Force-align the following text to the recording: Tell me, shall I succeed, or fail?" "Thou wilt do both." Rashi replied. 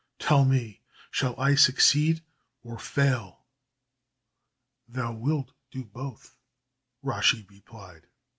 Tell 0.17 0.45
me, 0.45 0.81
shall 1.11 1.39
I 1.39 1.53
succeed, 1.53 2.23
or 2.63 2.79
fail?" 2.79 3.43
"Thou 4.89 5.11
wilt 5.13 5.51
do 5.69 5.83
both." 5.85 6.35
Rashi 7.05 7.45
replied. 7.47 8.07